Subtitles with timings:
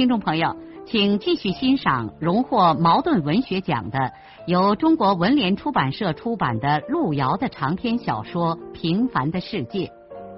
[0.00, 4.14] 听众朋友，请继续欣赏荣获茅盾文学奖的、
[4.46, 9.88] 由中国文联出版社出版的路遥的长篇小说《平凡的世界》，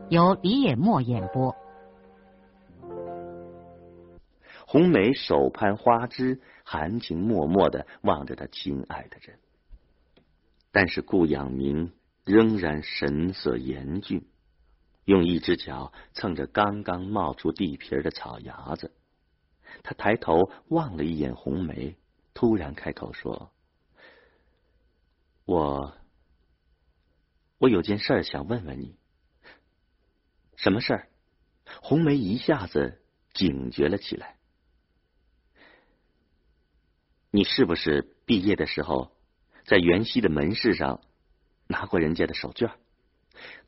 [0.09, 1.55] 由李野墨演播。
[4.67, 9.39] 红梅手攀花枝，含情脉脉的望着他亲爱的人，
[10.73, 11.93] 但是顾养民
[12.25, 14.27] 仍然神色严峻，
[15.05, 18.91] 用一只脚蹭着刚刚冒出地皮的草芽子。
[19.83, 21.97] 他抬头望了一眼红梅，
[22.35, 23.51] 突然开口说
[25.45, 25.95] ：“我，
[27.59, 28.97] 我有件事想问问你。
[30.57, 31.09] 什么事儿？”
[31.83, 33.01] 红梅一下子
[33.33, 34.37] 警觉了起来。
[37.31, 39.17] 你是不是毕业的时候
[39.65, 41.01] 在袁熙的门市上
[41.67, 42.73] 拿过人家的手绢？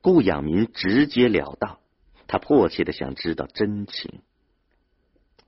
[0.03, 1.81] 顾养民直截了当，
[2.27, 4.23] 他迫切的想知道真情。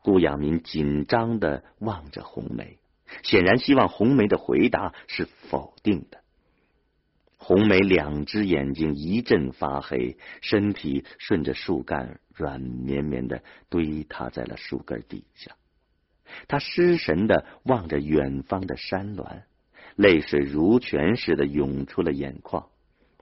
[0.07, 2.79] 顾养民紧张的望着红梅，
[3.25, 6.21] 显然希望红梅的回答是否定的。
[7.37, 15.57] 红梅两只眼睛一阵发黑，身体顺着树干软绵绵的堆塌在了树根底下。
[16.47, 19.43] 他失神的望着远方的山峦，
[19.97, 22.69] 泪水如泉似的涌出了眼眶。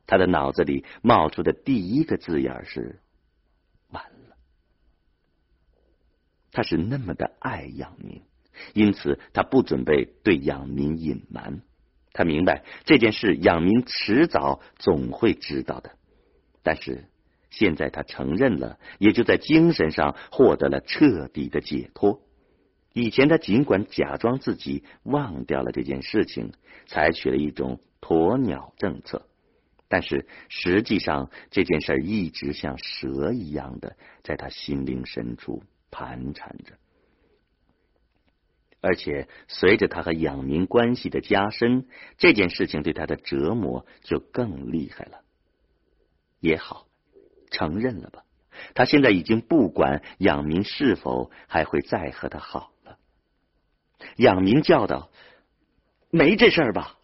[0.07, 3.01] 他的脑子里冒出的第一个字眼是。
[6.55, 8.23] 他是那么的爱养民，
[8.73, 11.61] 因此他不准备对养民隐瞒。
[12.13, 15.91] 他明白这件事，养民迟早总会知道的。
[16.63, 17.09] 但是
[17.51, 22.23] 现在他承认了，也就在精神上获得了彻底的解脱。
[22.93, 26.53] 以前他尽管假装自己忘掉了这件事情，
[26.87, 29.27] 采取了一种鸵鸟政策，
[29.89, 35.65] 但是实际上这件事一直像蛇一样的在他心灵深处。
[35.95, 36.75] 盘缠着，
[38.81, 41.87] 而且随着他和养民关系的加深，
[42.19, 45.21] 这件事情对他的折磨就更厉害了。
[46.41, 46.89] 也好，
[47.53, 48.25] 承认了吧，
[48.75, 52.99] 他现在已经不管养民是否还会再和他好了。
[54.17, 55.13] 养民叫道
[56.11, 56.99] ：“没这事儿吧？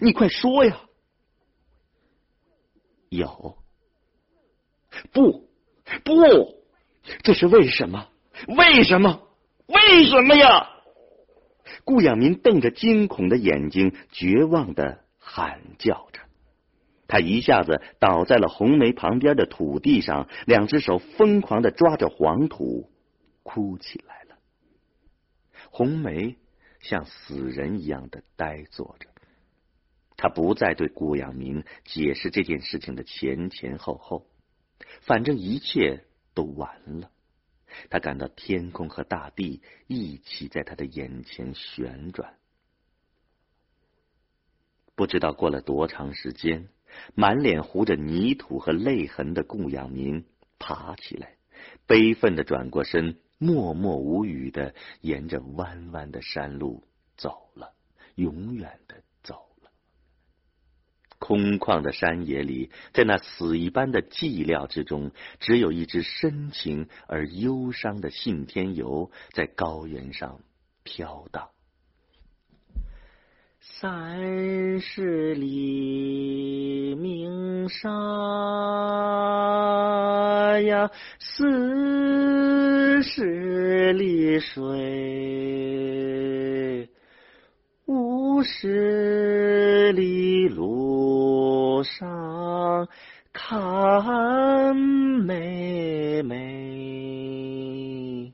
[0.00, 0.80] 你快说呀！”
[3.08, 3.56] 有，
[5.12, 5.48] 不，
[6.02, 6.64] 不，
[7.22, 8.08] 这是为什么？
[8.48, 9.28] 为什么？
[9.66, 10.68] 为什么呀？
[11.84, 16.20] 顾养民瞪着惊恐的眼睛，绝望的喊叫着。
[17.08, 22.90] 他一下子倒在了红梅旁边的土地上，两只手疯狂的抓着黄土，
[23.42, 24.38] 哭起来了。
[25.70, 26.36] 红梅
[26.80, 29.08] 像死人一样的呆坐着，
[30.16, 34.26] 他不再对顾养民解释这件事情的前前后后，
[35.00, 36.04] 反正一切
[36.34, 37.10] 都完了。
[37.90, 42.34] 他感到天空和大地一起在他的眼前旋转。
[44.94, 46.68] 不知道过了多长时间，
[47.14, 50.24] 满脸糊着泥土和泪痕的顾养民
[50.58, 51.36] 爬起来，
[51.86, 56.84] 悲愤的转过身，默默无语的沿着弯弯的山路
[57.16, 57.72] 走了，
[58.14, 59.02] 永远的。
[61.22, 70.40] 空旷的山野里，在那死一般的寂寥之中，只有一只深情而忧伤的信天游在高原上
[70.82, 71.50] 飘荡。
[73.60, 77.88] 三十里鸣沙
[80.60, 80.90] 呀，
[81.20, 84.80] 四十里水，
[87.92, 91.82] 五十里路。
[91.82, 92.86] 上
[93.32, 98.32] 看妹妹，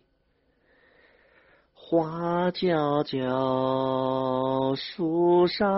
[1.72, 5.72] 花娇娇，树上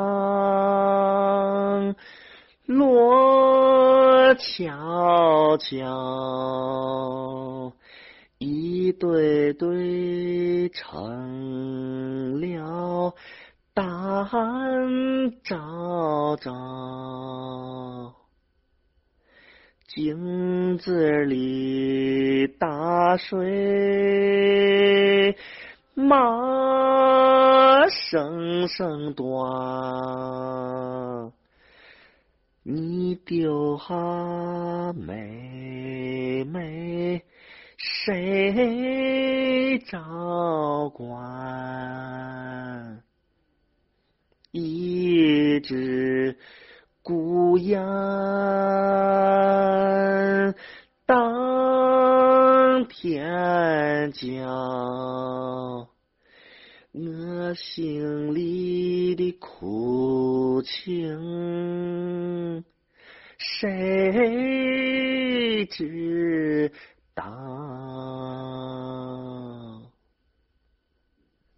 [2.66, 7.72] 落悄悄，
[8.38, 13.14] 一对对成了。
[13.72, 14.28] 胆
[15.44, 18.12] 昭昭，
[19.86, 25.36] 镜子里打水，
[25.94, 26.16] 马
[27.88, 31.32] 声声断，
[32.64, 37.22] 你丢下妹妹
[37.78, 43.00] 谁照管？
[44.50, 46.36] 一只
[47.02, 47.80] 孤雁
[51.06, 55.88] 当天叫。
[56.92, 62.64] 我心里的苦情，
[63.38, 66.72] 谁知
[67.14, 67.22] 道？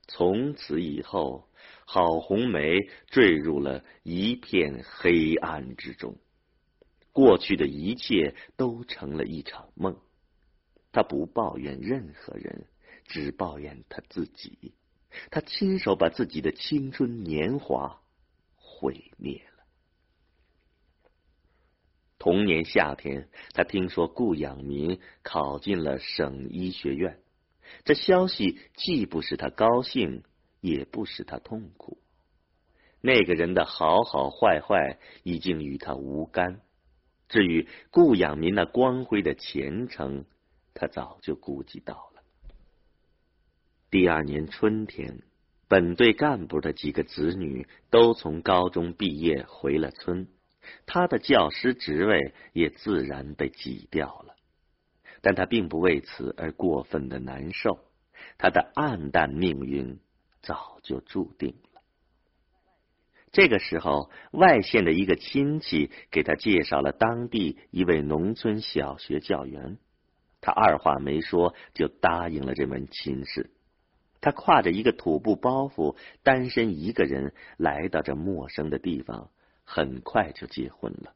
[0.06, 1.44] 从此以后，
[1.92, 6.16] 郝红梅坠入了一片黑暗之中，
[7.12, 10.00] 过去的一切都成了一场梦。
[10.90, 12.64] 她不抱怨任何人，
[13.04, 14.72] 只抱怨她自己。
[15.30, 18.00] 他亲手把自己的青春年华
[18.54, 19.64] 毁灭了。
[22.18, 27.20] 同年夏天，他听说顾养民考进了省医学院，
[27.84, 30.22] 这消息既不使他高兴，
[30.62, 31.98] 也不使他痛苦。
[33.02, 36.60] 那个人的好好坏坏已经与他无干。
[37.28, 40.24] 至于顾养民那光辉的前程，
[40.72, 42.22] 他早就估计到了。
[43.90, 45.22] 第二年春天，
[45.66, 50.28] 本队干部的几个子女都从高中毕业回了村，
[50.86, 54.36] 他的教师职位也自然被挤掉了。
[55.22, 57.78] 但他并不为此而过分的难受，
[58.38, 59.98] 他的暗淡命运
[60.42, 61.80] 早就注定了。
[63.30, 69.78] 这个时候，外县的一个亲戚给他介绍了当地一位农村小学教员，
[70.42, 73.50] 他二话没说就答应了这门亲事。
[74.20, 79.30] 他挎着一个土布包袱，单身一个人来到这陌生的地方，
[79.64, 81.14] 很快就结婚了。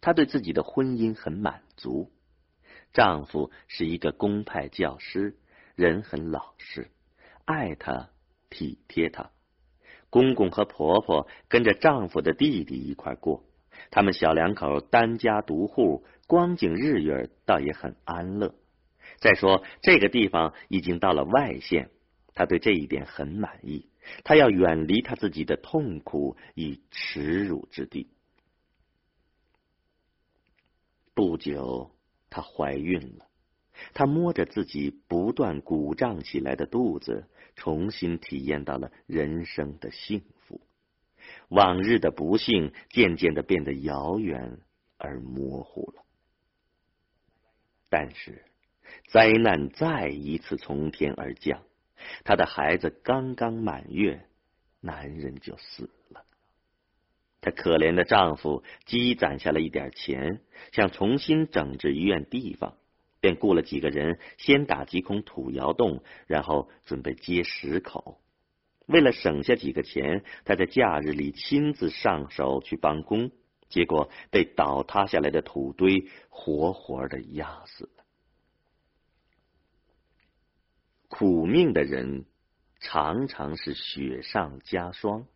[0.00, 2.12] 他对自己的婚姻很满足，
[2.92, 5.36] 丈夫是一个公派教师，
[5.74, 6.90] 人很老实，
[7.46, 8.10] 爱她，
[8.50, 9.30] 体贴她。
[10.10, 13.44] 公公和婆婆跟着丈夫的弟弟一块过，
[13.90, 18.54] 他们小两口单家独户，光景日月倒也很安乐。
[19.16, 21.90] 再说，这个地方已经到了外县，
[22.34, 23.88] 他对这一点很满意。
[24.22, 28.08] 他要远离他自己的痛苦与耻辱之地。
[31.12, 31.90] 不久，
[32.30, 33.26] 她怀孕了。
[33.94, 40.60] 她摸着自己不断鼓胀起来的肚子，重新体验到了人生的幸福。
[41.48, 44.58] 往日的不幸渐渐的变得遥远
[44.98, 46.02] 而模糊了。
[47.88, 48.42] 但是。
[49.08, 51.62] 灾难再一次从天而降，
[52.24, 54.24] 她的孩子刚刚满月，
[54.80, 56.24] 男人就死了。
[57.40, 60.40] 她可怜的丈夫积攒下了一点钱，
[60.70, 62.76] 想重新整治医院地方，
[63.26, 68.20] 便雇了几个人，先打几孔土窑洞，然后准备接石口。
[68.86, 73.32] 为了省下几个钱，他在假日里亲自上手去帮工，
[73.68, 78.04] 结果被倒塌下来的土堆活活的压死了。
[81.08, 82.26] 苦命的人
[82.78, 85.26] 常常是雪上加霜。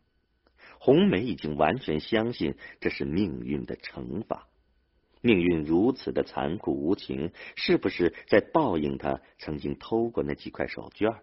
[0.79, 4.47] 红梅已经完全相信这是命运的惩罚。
[5.21, 11.19] 命运如此的残酷无情，是不是在报应他曾经偷过那几块手绢，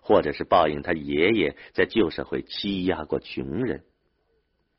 [0.00, 3.84] 或者是报应他爷爷在旧社会欺压过穷人？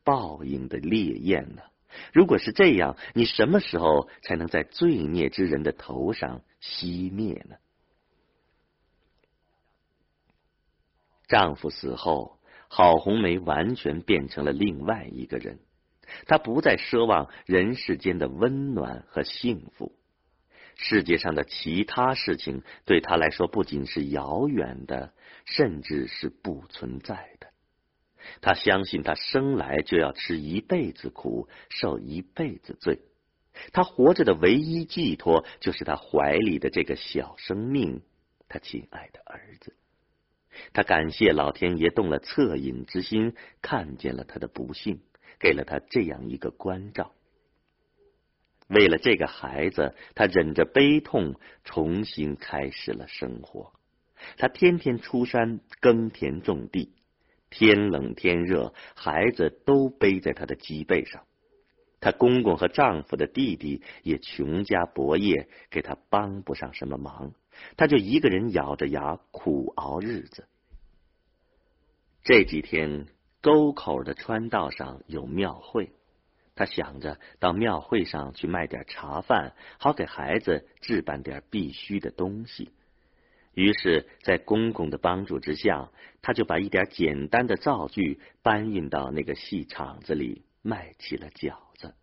[0.03, 1.61] 报应的烈焰呢？
[2.13, 7.57] 如果是这样，你什么时候才能在罪孽之人的头上熄灭呢？
[11.27, 15.59] 丈夫死后，郝红梅完全变成了另外一个人。
[16.25, 19.93] 他不再奢望人世间的温暖和幸福，
[20.75, 25.13] 世界上的其他事情对他来说不仅是遥远的，
[25.45, 27.47] 甚至是不存在的。
[28.41, 32.99] 他相信，他生来就要吃一辈子苦，受一辈子罪。
[33.71, 38.01] 他活着的唯一寄托，就是他怀里的这个小生命，
[38.49, 39.75] 他亲爱的儿子。
[40.73, 45.01] 他感谢老天爷动了恻隐之心，看见了他的不幸，
[45.39, 47.13] 给了他这样一个关照。
[48.67, 53.71] 为了这个孩子，他忍着悲痛，重新开始了生活。
[54.37, 56.93] 他天天出山耕田种地，
[57.49, 61.23] 天冷天热，孩子都背在他的脊背上。
[61.99, 67.33] 他公公和丈夫的弟弟也穷家薄业，给他帮不上什么忙。
[67.75, 70.47] 他就一个人咬着牙苦熬日子。
[72.23, 73.07] 这几天
[73.47, 75.93] 沟口的川道上有庙会，
[76.53, 82.71] 他想着到庙会上去卖点茶饭，好给孩子置办点必须的东西。
[83.53, 91.93] 于是，在公公的帮助之下，他就把一点简单的灶具搬运到那个戏场子里卖起了饺子。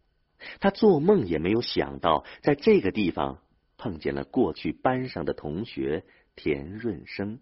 [0.60, 3.42] 他做梦也没有想到，在这个地方
[3.76, 6.04] 碰见了过去班上的同学
[6.36, 7.38] 田润生。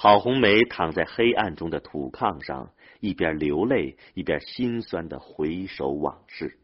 [0.00, 6.56] 郝红梅躺在黑暗中的土炕上，一边流泪，一边心酸的回首往事。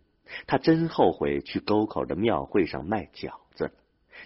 [0.47, 3.73] 他真后悔去沟口的庙会上卖饺子。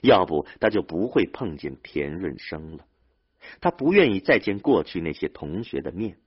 [0.03, 2.85] 要不他就不会碰见田润生了。
[3.63, 6.19] 他不愿意再见过去那些同学的面，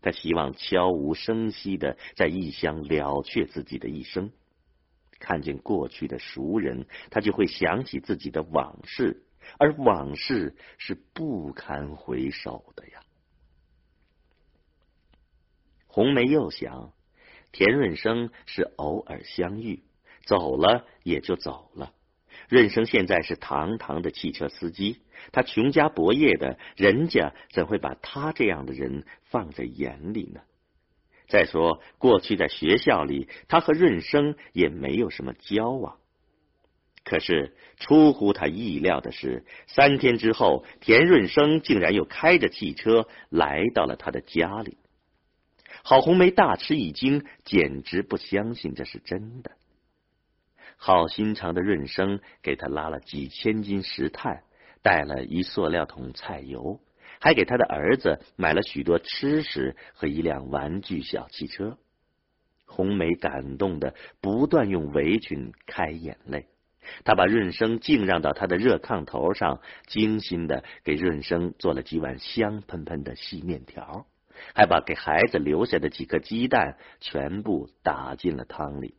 [0.00, 4.30] 他希望悄无声息的在异乡了却自己的一生。
[5.18, 9.24] 看见过去的熟人，他就会想起自己的往事，
[9.58, 13.00] 而往事是不堪回首的呀。
[15.86, 16.92] 红梅又想，
[17.52, 19.82] 田润生是偶尔相遇，
[20.24, 21.92] 走了也就走了。
[22.48, 25.02] 润生现在是堂堂的汽车司机，
[25.32, 30.40] 他穷家薄业的，人家怎会把他这样的人放在眼里呢？
[31.28, 35.98] 再说，过去在学校里，他和润生也没有什么交往。
[37.04, 44.76] 可是出乎他意料的是，三天之后，田润生竟然又开着汽车来到了他的家里。
[45.82, 49.52] 郝红梅大吃一惊，简直不相信这是真的。
[50.76, 54.42] 好心肠的润生给他拉了几千斤石炭，
[54.82, 56.80] 带了一塑料桶菜油，
[57.20, 61.78] 还给他的儿子买了许多吃食和一辆玩具小汽车。
[62.66, 66.46] 红梅感动的不断用围裙开眼泪，
[67.04, 74.06] 他把润生敬让到他的热炕头上，精心的给润生做了几碗香喷喷的细面条，
[74.54, 78.94] 还把给孩子留下的几颗鸡蛋全部打进了汤里。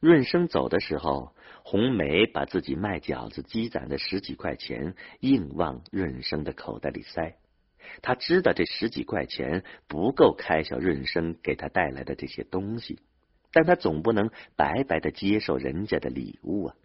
[0.00, 7.36] 润生走的时候，红梅把自己卖饺子积攒的十几块钱硬往润生的口袋里塞。
[8.02, 12.98] 他知道这十几块钱不够开销润生给他带来的这些东西，
[13.54, 16.76] 但他总不能白白的接受人家的礼物啊。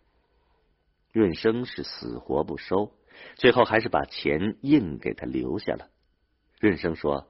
[1.12, 2.94] 润生是死活不收，
[3.36, 5.90] 最后还是把钱硬给他留下了。
[6.60, 7.28] 润生说：“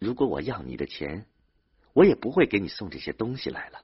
[0.00, 1.26] 如果我要你的钱，
[1.92, 3.82] 我也不会给你送这些东西来了。”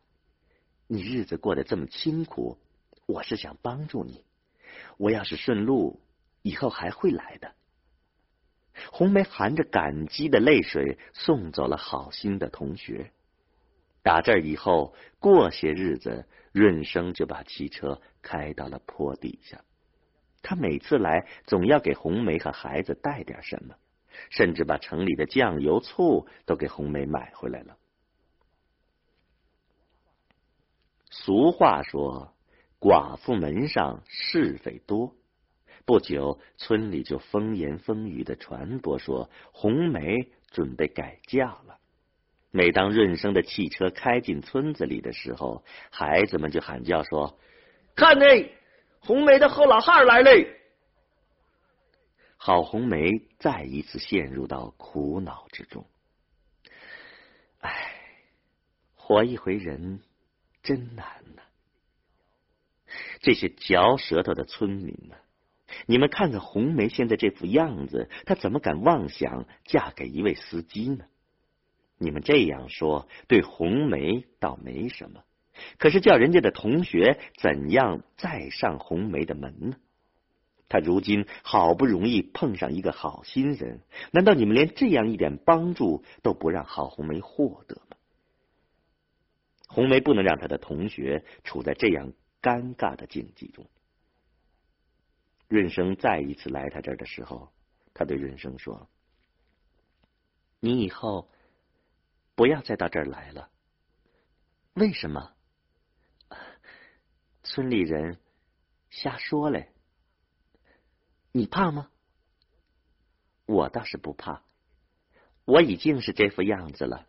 [0.89, 2.59] 你日子过得这么清苦，
[3.07, 4.25] 我是想帮助你。
[4.97, 6.01] 我要是顺路，
[6.41, 7.55] 以后还会来的。
[8.91, 13.13] 红梅含着感激的泪水送走了好心的同学。
[14.03, 19.63] 打这以后，过些日子，润生就把汽车开到了坡底下。
[20.43, 23.77] 他每次来，总要给红梅和孩子带点什么，
[24.31, 27.79] 甚至把城里的酱油、醋都给红梅买回来了。
[31.11, 32.35] 俗话说
[32.81, 35.15] ：“寡妇门上是非多。”
[35.87, 41.79] 不久，村里就风言风语的传播说，红梅准备改嫁了。
[42.53, 47.37] 每当润生的汽车开进村子里的时候，孩子们就喊叫说
[47.97, 48.55] ：“看嘞，
[49.01, 50.61] 红梅的后老汉来嘞！”
[52.39, 55.87] 郝红梅再一次陷入到苦恼之中。
[57.59, 57.71] 唉，
[58.95, 60.01] 活一回人。
[60.63, 61.05] 真难
[61.35, 61.43] 呐！
[63.21, 65.17] 这些嚼舌头的村民呢？
[65.87, 71.05] 你们看看红梅现在这副样子，她怎么敢妄想嫁给一位司机呢？
[72.03, 75.25] 你们这样说，对红梅倒没什么，
[75.79, 79.77] 可是叫人家的同学怎样再上红梅的门呢？
[80.69, 83.81] 他如今好不容易碰上一个好心人，
[84.11, 87.97] 难道你们连这样一点帮助都不让郝红梅获得吗？
[89.69, 93.67] 红梅不能让她的同学处在这样尴尬的境地中。
[95.49, 97.53] 润生再一次来他这儿的时候，
[97.93, 98.89] 他对润生说
[100.61, 101.29] ：“你以后
[102.43, 103.53] 不要再到这儿来了。
[104.75, 105.33] 为什么？
[107.45, 108.19] 村里人
[108.91, 109.73] 瞎说嘞。
[111.31, 111.89] 你怕吗？
[113.47, 114.43] 我倒是不怕，
[115.45, 117.07] 我已经是这副样子了，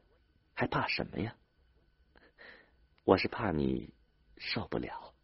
[0.53, 1.35] 还怕什么呀？”
[3.03, 3.91] 我是怕你
[4.37, 5.15] 受不了，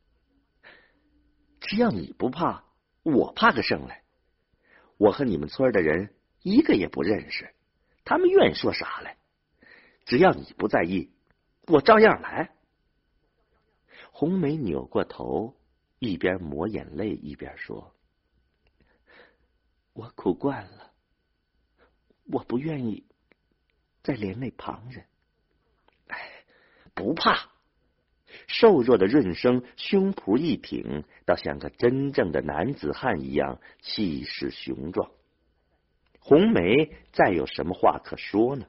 [1.60, 2.64] 只要你不怕，
[3.04, 4.04] 我怕个甚来？
[4.98, 7.54] 我和你们村的人一个也不认识，
[8.04, 9.19] 他们愿意说啥来？
[10.10, 11.12] 只要你不在意，
[11.68, 12.50] 我照样来。
[14.12, 15.56] 红梅扭过头，
[16.00, 17.94] 一边抹眼泪一边说
[19.94, 20.94] ：“我苦惯了，
[22.26, 23.06] 我不愿意
[24.02, 25.06] 再连累旁人。”
[26.10, 26.44] 哎，
[26.96, 27.52] 不怕！
[28.48, 35.12] 瘦弱的润生胸脯一挺，倒像个真正的男子汉一样，气势雄壮。
[36.20, 38.66] 红梅再有什么话可说呢？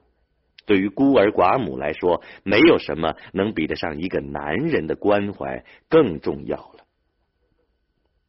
[0.71, 6.85] 对于孤儿寡母来说，没有什么能比得上一个男人的关怀更重要了。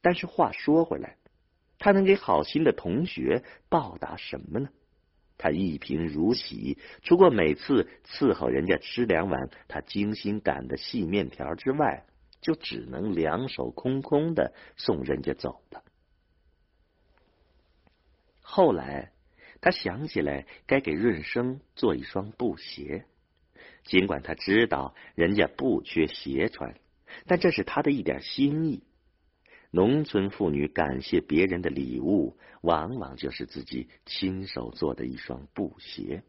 [0.00, 1.18] 但是话说回来，
[1.78, 4.70] 他能给好心的同学报答什么呢？
[5.38, 12.06] 他一贫如洗，除过每次伺候人家吃两碗他精心擀的细面条之外，
[12.40, 15.84] 就只能两手空空的送人家走了。
[18.40, 19.12] 后来。
[19.62, 23.06] 他想起来该给润生做一双布鞋，
[23.84, 26.74] 尽管他知道人家不缺鞋穿，
[27.26, 28.82] 但这是他的一点心意。
[29.70, 36.24] 农村妇女感谢别人的礼物，往往就是自己亲手做的一双布鞋。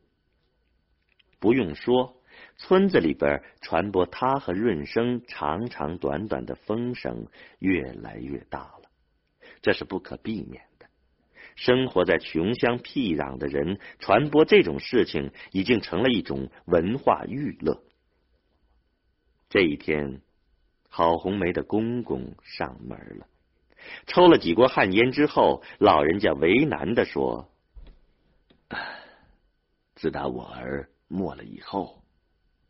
[1.39, 2.21] 不用说，
[2.57, 8.83] 村子里边传播他和润生长长短短的风声越来越大了，
[9.63, 10.63] 这是不可避免。
[11.55, 17.83] 生活在穷乡僻壤的人，传播这种事情已经成了一种文化娱乐。
[19.49, 20.21] 这一天，
[20.89, 23.27] 郝红梅的公公上门了，
[24.07, 27.51] 抽了几锅旱烟之后，老人家为难的说
[29.95, 32.03] ：“自打我儿没了以后，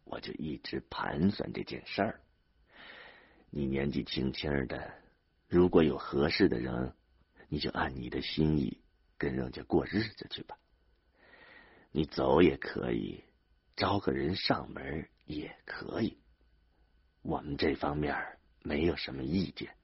[0.04, 2.20] 我就一直盘算这件事儿。
[3.50, 4.92] 你年纪轻轻的，
[5.48, 6.94] 如果有合适的人。”
[7.50, 8.82] 你就按你的心意
[9.18, 10.58] 跟人家过日子去吧。
[11.92, 13.24] 你走也可以，
[13.76, 16.17] 招个人上门也可以。
[17.22, 18.15] 我们这方面
[18.62, 19.76] 没有什么意见。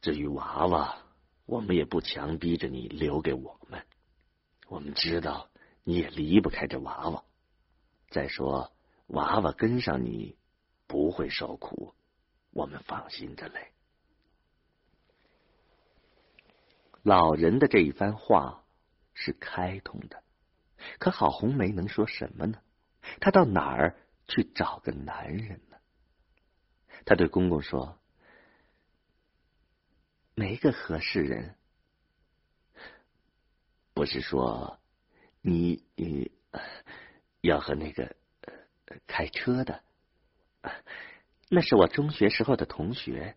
[0.00, 0.98] 至于娃娃，
[1.46, 3.86] 我们也不强逼着你留给我们。
[4.66, 5.50] 我们知道
[5.82, 7.24] 你也离不开这娃娃。
[8.08, 8.72] 再说，
[9.08, 10.36] 娃娃跟上你
[10.86, 11.94] 不会受苦，
[12.50, 13.73] 我们放心的嘞。
[17.04, 18.64] 老人的这一番话
[19.12, 20.22] 是开通的，
[20.98, 22.58] 可郝红梅能说什么呢？
[23.20, 23.94] 她到哪儿
[24.26, 25.76] 去找个男人呢？
[27.04, 27.98] 她对公公说
[30.34, 31.56] ：“没个合适人。”
[33.92, 34.80] 不是说
[35.42, 36.32] 你你
[37.42, 38.16] 要和那个
[39.06, 39.82] 开车的？
[41.50, 43.36] 那是我中学时候的同学，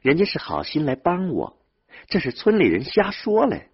[0.00, 1.62] 人家是好心来帮我。
[2.06, 3.68] 这是村里人瞎说嘞！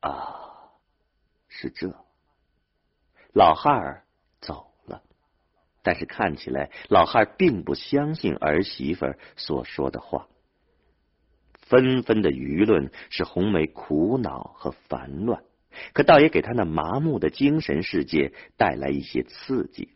[0.00, 0.70] 啊，
[1.48, 1.94] 是这。
[3.32, 4.04] 老汉儿
[4.40, 5.02] 走了，
[5.82, 10.28] 但是看起来老汉儿并不相信儿媳妇所说的话。
[11.54, 15.42] 纷纷的舆论使红梅苦恼和烦乱，
[15.94, 19.88] 可倒也给她那麻木的精神世界带来一些刺激。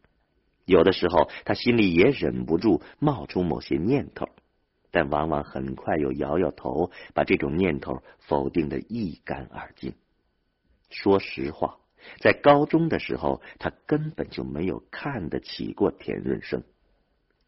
[0.65, 4.29] 有的时候，她心里也忍不住冒出某些念头。
[4.91, 9.95] 但往往很快又摇摇头，把这种念头否定的一干二净。
[10.91, 11.79] 说实话，
[12.21, 16.63] 在高中的时候，他根本就没有看得起过田润生。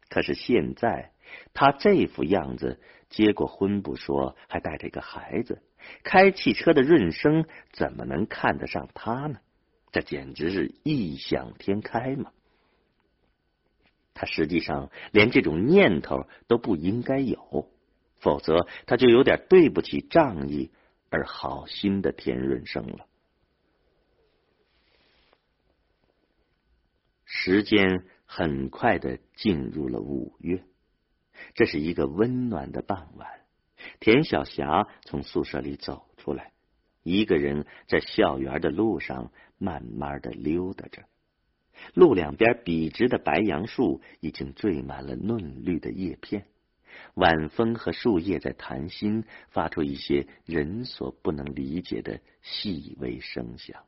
[0.09, 1.11] 可是现在，
[1.53, 5.61] 他这副样子，结过婚不说，还带着一个孩子，
[6.03, 9.39] 开汽车的润生怎么能看得上他呢？
[9.91, 12.31] 这简直是异想天开嘛！
[14.13, 17.71] 他实际上连这种念头都不应该有，
[18.19, 20.71] 否则他就有点对不起仗义
[21.09, 23.07] 而好心的田润生了。
[27.25, 30.63] 时间很快的进入了五月，
[31.55, 33.27] 这是一个温暖的傍晚，
[33.99, 36.51] 田小霞从宿舍里走出来，
[37.03, 41.03] 一个人在校园的路上慢慢的溜达着。
[41.93, 46.45] 路两边笔直的白杨树已经缀满了嫩绿的叶片，
[47.15, 53.83] 晚风和树叶在谈心，发出一些人所不能理解的细微声响。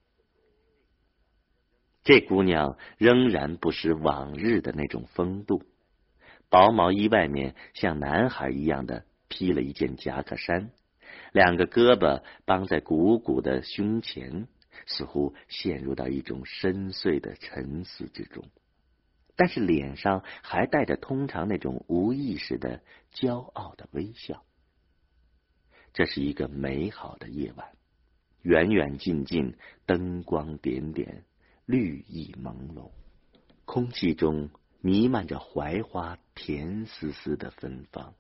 [2.03, 5.63] 这姑娘仍然不失往日的那种风度，
[6.49, 10.71] 薄毛衣外面像男孩一样的披了一件夹克衫，
[11.31, 14.47] 两个胳膊绑在鼓鼓的胸前。
[14.85, 18.45] 似乎陷入到一种深邃的沉思之中，
[19.35, 22.81] 但是脸上还带着通常那种无意识的
[23.13, 24.43] 骄傲的微笑。
[25.93, 27.67] 这是一个美好的夜晚，
[28.41, 29.55] 远远近近
[29.85, 31.23] 灯光点点，
[31.65, 32.91] 绿意朦胧，
[33.65, 34.49] 空气中
[34.81, 38.15] 弥漫着槐花甜丝丝的芬芳。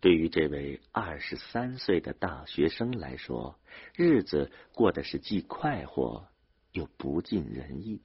[0.00, 3.60] 对于这位二十三岁的大学生来说，
[3.94, 6.26] 日子过得是既快活
[6.72, 8.00] 又不尽人意。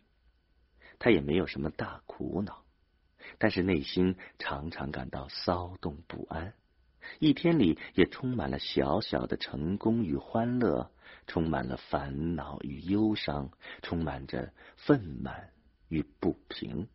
[1.00, 2.66] 他也没有什么大苦恼，
[3.38, 6.54] 但是内心常常感到骚动不安。
[7.20, 10.92] 一天里也充满了小小的成功与欢乐，
[11.28, 15.52] 充满了烦恼与忧伤，充满着愤满
[15.88, 16.90] 与不平，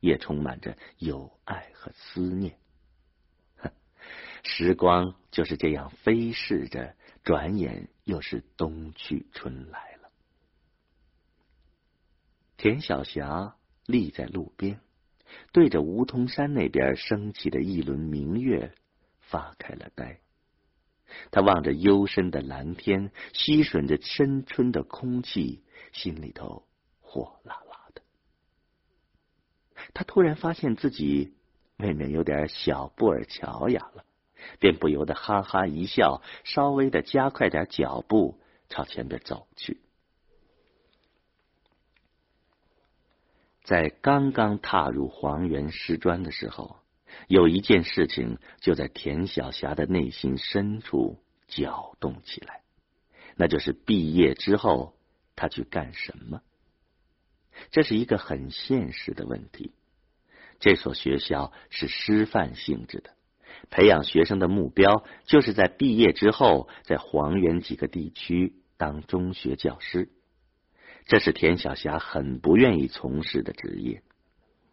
[0.00, 2.58] 也充满着友爱和思念。
[4.44, 10.10] 时光就是这样飞逝着，转眼又是冬去春来了。
[12.56, 14.80] 田晓霞立在路边，
[15.52, 18.72] 对着梧桐山那边升起的一轮明月。
[19.26, 20.20] 发开了呆，
[21.30, 26.68] 他望着幽深的蓝天，吸吮着深春的空气，心里头
[27.00, 28.02] 火辣辣的。
[29.94, 31.34] 他突然发现自己
[31.78, 34.04] 未免有点小布尔乔亚了，
[34.58, 39.80] 便不由得哈哈一笑，稍微的加快点脚步朝前边走去。
[43.62, 46.76] 在刚刚踏入黄原师专的时候。
[47.28, 52.62] 有一件事情就在田晓霞的内心深处搅动起来，
[53.36, 54.96] 那就是毕业之后
[55.36, 56.42] 他去干什么？
[57.70, 59.72] 这是一个很现实的问题。
[60.58, 63.14] 这所学校是师范性质的，
[63.70, 70.10] 培养学生的目标就是在毕业之后在黄原几个地区当中学教师。
[71.06, 74.02] 这是田晓霞很不愿意从事的职业。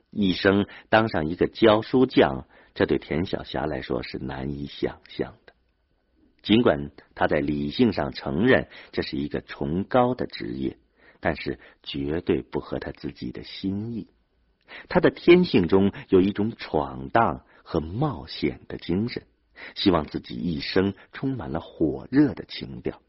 [0.09, 5.53] 一生当上一个教书匠，这对田晓霞来说是难以想象的。
[6.41, 10.77] 尽管他在理性上承认这是一个崇高的职业，
[11.19, 14.07] 但是绝对不合他自己的心意。
[14.89, 19.23] 他的天性中有一种闯荡和冒险的精神，
[19.75, 23.01] 希望自己一生充满了火热的情调，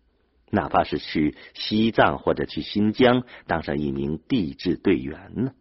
[0.52, 5.52] 哪怕是去西藏或者去新疆当上一名地质队员呢。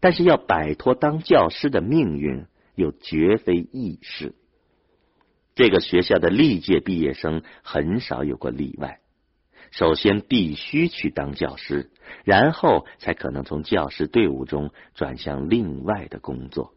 [0.00, 4.34] 但是要摆脱当教师的命运，又绝非易事。
[5.54, 8.98] 这个学校的历届毕业生很少有过例外。
[9.70, 11.92] 首先必须去当教师，
[12.24, 16.74] 然后才可能从教师队伍中转向另外的工作。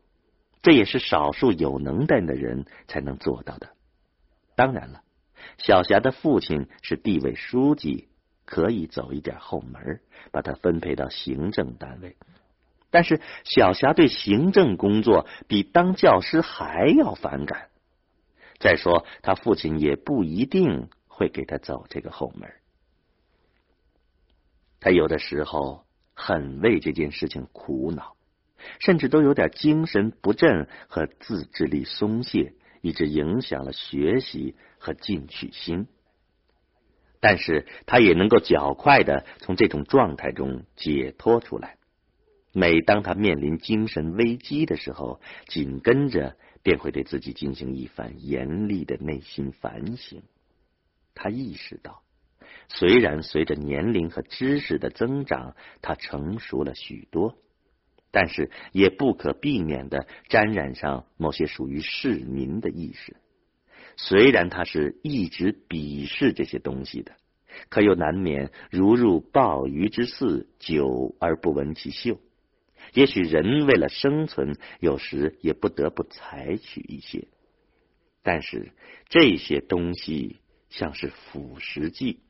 [0.65, 3.69] 这也是少数有能耐的人才能做到的。
[4.55, 5.03] 当然了，
[5.59, 8.07] 小霞的父亲是地委书记，
[8.45, 10.01] 可以走一点后门，
[10.31, 12.17] 把他分配到行政单位。
[12.89, 17.69] 但是小霞对行政工作比当教师还要反感。
[18.57, 22.51] 再说，他父亲也不一定会给他走这个后门。
[24.79, 28.15] 他有的时候很为这件事情苦恼，
[28.79, 35.87] 甚至都有点精神不振和自制力松懈，以致影响了学习和进取心。
[37.19, 41.77] 但是他也能够较快的从这种状态中解脱出来。
[42.53, 50.23] 每当他面临精神危机的时候，紧跟着便会对自己进行一番严厉的内心反省。
[51.15, 52.01] 他意识到，
[52.69, 57.37] 虽然随着年龄和知识的增长，他成熟了许多，
[58.15, 63.17] 但是也不可避免的沾染上某些属于市民的意识。
[63.97, 67.17] 虽然他是一直鄙视这些东西的，
[67.67, 72.21] 可又难免如入鲍鱼之肆，久而不闻其臭。
[72.93, 77.27] 也许人为了生存，有时也不得不采取一些，
[78.23, 78.71] 但是
[79.09, 80.37] 这些东西
[80.69, 82.21] 像是腐蚀剂，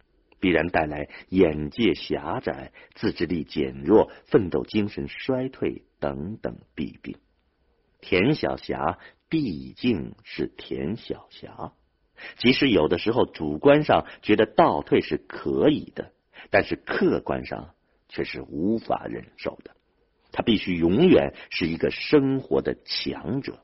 [0.45, 7.17] 必然带来眼界狭窄、自制力减弱、奋斗精神衰退等等弊病。
[7.99, 11.73] 田晓霞毕竟是田晓霞，
[12.37, 16.11] 即使有的时候主观上觉得倒退是可以的，
[16.51, 17.73] 但是客观上
[18.07, 19.71] 却是无法忍受的。
[20.31, 23.63] 他必须永远是一个生活的强者。